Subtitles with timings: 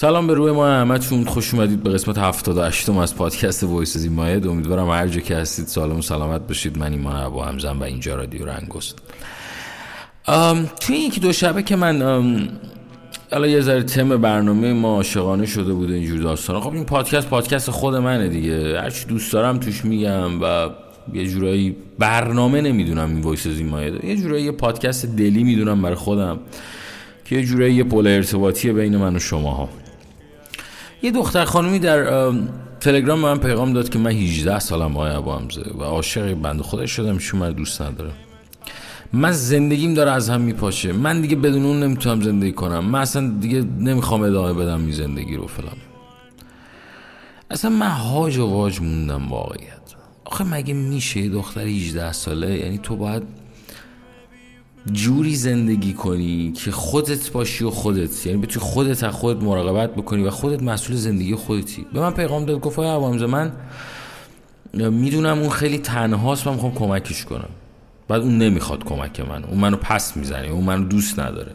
[0.00, 1.24] سلام به روی ماه همتون.
[1.24, 5.66] خوش اومدید به قسمت 78 از پادکست Voice of Mind امیدوارم هر جا که هستید
[5.66, 6.78] سالم و سلامت باشید.
[6.78, 8.98] من ایمان ابوحمزه‌ام و اینجا رادیو رنگست
[10.80, 12.48] توی یکی دو شبه که من
[13.32, 17.70] حالا یه ذره تم برنامه ما عاشقانه شده بوده اینجور داستان خب این پادکست پادکست
[17.70, 18.80] خود منه دیگه.
[18.80, 20.68] هرچی دوست دارم توش میگم و
[21.12, 25.96] یه جورایی برنامه نمی‌دونم این Voice of Mind یه جورایی یه پادکست دلی می‌دونم برای
[25.96, 26.38] خودم
[27.24, 29.68] که یه جورایی یه پل ارتباطی بین من و شما ها
[31.02, 32.32] یه دختر خانمی در
[32.80, 36.90] تلگرام من پیغام داد که من 18 سالم آقای ابو حمزه و عاشق بنده خودش
[36.90, 38.10] شدم شما من دوست نداره
[39.12, 40.92] من زندگیم داره از هم میپاشه.
[40.92, 42.84] من دیگه بدون اون نمی‌تونم زندگی کنم.
[42.84, 45.76] من اصلا دیگه نمی‌خوام ادامه بدم این زندگی رو فلان.
[47.50, 49.70] اصلا من هاج و واج موندم واقعیت
[50.24, 53.22] آخه مگه میشه دختر 18 ساله؟ یعنی تو باید
[54.92, 60.22] جوری زندگی کنی که خودت باشی و خودت یعنی بتونی خودت از خودت مراقبت بکنی
[60.22, 61.86] و خودت مسئول زندگی خودتی.
[61.92, 63.52] به من پیغام داد گفت آقای من
[64.74, 67.48] می‌دونم اون خیلی تنهاست من می‌خوام کمکش کنم.
[68.08, 71.52] بعد اون نمی‌خواد کمک من اون منو پس می‌زنه اون منو دوست نداره.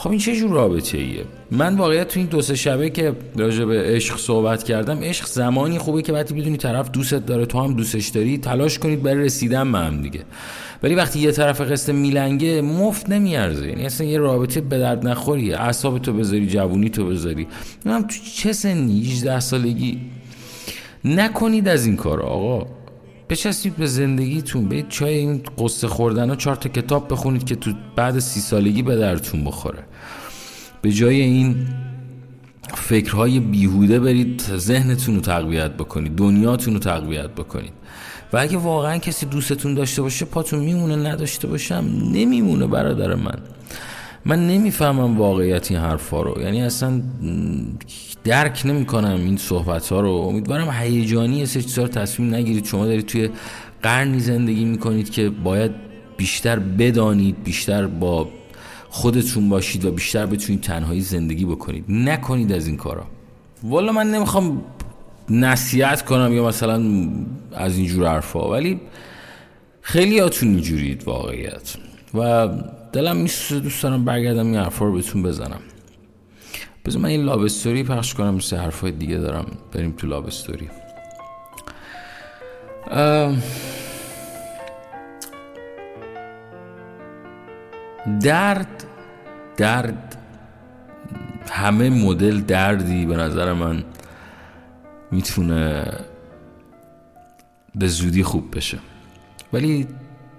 [0.00, 3.64] خب این چه جور رابطه ایه من واقعیت تو این دو سه شبه که راجع
[3.64, 7.74] به عشق صحبت کردم عشق زمانی خوبه که وقتی بدونی طرف دوستت داره تو هم
[7.74, 10.20] دوستش داری تلاش کنید برای رسیدن به هم دیگه.
[10.82, 13.68] ولی وقتی یه طرف قصه میلنگه مفت نمیارزه.
[13.68, 15.56] یعنی اصلا یه رابطه به درد نخوریه.
[15.56, 17.46] اعصاب تو بذاری جوونی تو بذاری.
[17.86, 20.00] هم تو چه سنی؟ 18 سالگی.
[21.04, 22.66] نکنید از این کار آقا.
[23.30, 27.72] بچسبید به زندگیتون به چای این قصه خوردن و چهار تا کتاب بخونید که تو
[27.96, 29.84] بعد سی سالگی به درتون بخوره.
[30.82, 31.68] به جای این
[32.74, 37.72] فکرهای بیهوده برید ذهنتون رو تقویت بکنید دنیاتون رو تقویت بکنید.
[38.32, 43.38] و اگه واقعا کسی دوستتون داشته باشه پاتون میمونه نداشته باشم نمیمونه برادر من.
[44.24, 46.42] من نمی‌فهمم واقعیت این حرفا رو.
[46.42, 47.02] یعنی اصلا
[48.24, 50.10] درک نمی‌کنم این صحبت ها رو.
[50.10, 52.64] امیدوارم هیجانی یه سری چیزا رو تصمیم نگیرید.
[52.64, 53.30] شما دارید توی
[53.82, 55.70] قرنی زندگی می‌کنید که باید
[56.16, 58.28] بیشتر بدانید بیشتر با
[58.88, 61.84] خودتون باشید و بیشتر بتونید تنهایی زندگی بکنید.
[61.88, 63.06] نکنید از این کارا.
[63.62, 64.62] والا من نمی‌خوام
[65.30, 66.82] نصیحت کنم یا مثلا
[67.52, 68.50] از اینجور حرفا.
[68.50, 68.80] ولی
[69.80, 71.74] خیلی هاتون اینجورید واقعیت.
[72.14, 72.48] و
[72.92, 75.60] دلم میسوزه دوست دارم برگردم این حرفا رو بهتون بزنم.
[76.84, 79.46] بذار من این لابستوری پخش کنم مثل حرفای دیگه دارم.
[79.72, 80.70] بریم تو لابستوری
[88.22, 88.84] درد
[89.56, 90.16] درد.
[91.50, 93.84] همه مدل دردی به نظر من
[95.10, 95.84] می‌تونه
[97.74, 98.78] به زودی خوب بشه.
[99.52, 99.86] ولی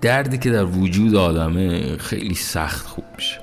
[0.00, 3.40] دردی که در وجود آدمه خیلی سخت خوب میشه.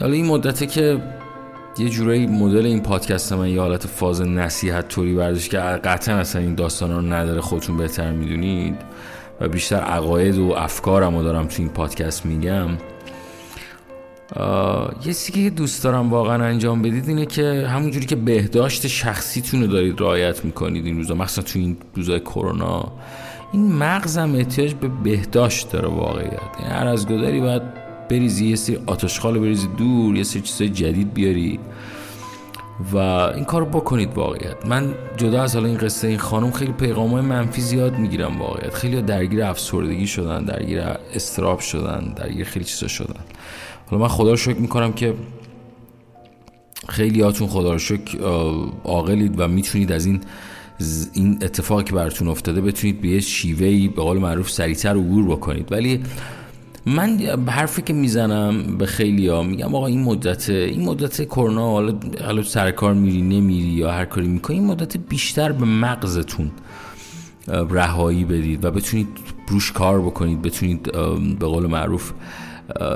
[0.00, 1.02] حالا این مدته که
[1.78, 6.42] یه جورایی مدل این پادکست من یه حالت فاز نصیحت طوری برداشت که قطعا اصلا
[6.42, 8.76] این داستان رو نداره خودتون بهتر می‌دونید
[9.40, 12.68] و بیشتر عقاید و افکارم رو دارم تو این پادکست میگم.
[15.04, 19.66] یه چیزی که دوست دارم واقعا انجام بدید اینه که همونجوری که بهداشت شخصیتون رو
[19.66, 22.92] دارید رعایت می‌کنید این روزا مخصوصا تو این روزای کرونا.
[23.52, 26.40] این مغزم احتیاج به بهداشت داره واقعیت.
[26.60, 27.62] یعنی هر از گذری باید
[28.08, 31.60] بریزی یه سری آتشخال بریزی دور یه سری چیزای جدید بیاری.
[32.92, 34.66] و این کارو بکنید واقعیت.
[34.66, 38.74] من جدا از حالا این قصه این خانم خیلی پیغام های منفی زیاد می‌گیرم واقعیت.
[38.74, 40.80] خیلی درگیر افسردگی شدن درگیر
[41.14, 43.20] استراب شدن درگیر خیلی چیزا شدن.
[43.90, 45.14] حالا من خدا رو شکر می‌کنم که
[46.88, 48.18] خیلی هاتون خدا رو شکر
[48.84, 50.20] عاقلید و می‌تونید از این
[51.12, 55.72] این اتفاقی که براتون افتاده بتونید به یه شیوهی به قول معروف سریعتر عبور بکنید.
[55.72, 56.02] ولی
[56.86, 61.94] من حرفی که می‌زنم به خیلی ها میگم آقا این مدت این مدت کرونا حالا
[62.24, 66.50] حالا سر کار میری نمیری یا هر کاری می‌کنی این مدت بیشتر به مغزتون
[67.48, 69.08] رهایی بدید و بتونید
[69.48, 70.82] روش کار بکنید بتونید
[71.38, 72.12] به قول معروف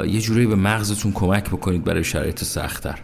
[0.07, 2.99] یه جوری به مغزتون کمک بکنید برای شرایط سختتر.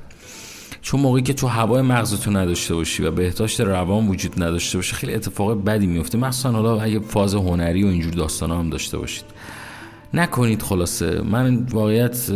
[0.88, 5.14] چون موقعی که تو هوای مغزتون نداشته باشی و بهداشت روان وجود نداشته باشه خیلی
[5.14, 6.18] اتفاق بدی میفته.
[6.18, 9.24] مخصوصا حالا اگه فاز هنری و اینجور داستان هم داشته باشید.
[10.14, 11.20] نکنید خلاصه.
[11.20, 12.30] من واقعیت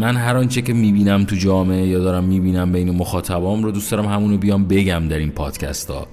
[0.00, 4.06] من هر آنچه که می‌بینم تو جامعه یا دارم می‌بینم بین مخاطبام رو دوست دارم
[4.06, 6.06] همونو بیام بگم در این پادکست ها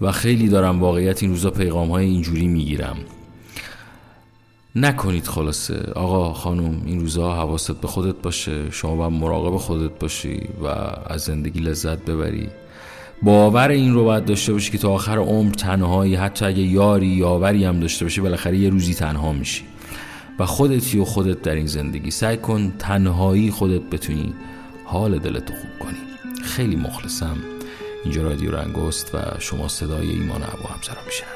[0.00, 2.96] و خیلی دارم واقعیت این روزا پیغام های اینجوری می‌گیرم.
[4.76, 5.92] نکنید خلاصه.
[5.94, 8.70] آقا خانم این روزا حواست به خودت باشه.
[8.70, 10.66] شما باید مراقب خودت باشی و
[11.06, 12.48] از زندگی لذت ببری.
[13.22, 17.64] باور این رو باید داشته باشی که تا آخر عمر تنهایی حتی اگه یاری یاوری
[17.64, 19.64] هم داشته باشی بالاخره یه روزی تنها میشی.
[20.38, 22.10] و خودتی و خودت در این زندگی.
[22.10, 24.34] سعی کن تنهایی خودت بتونی
[24.84, 26.42] حال دلتو خوب کنی.
[26.42, 27.36] خیلی مخلصم.
[28.04, 31.35] اینجا رادیو رنگست و شما صدای ایمان ابو همزه را میشنوید.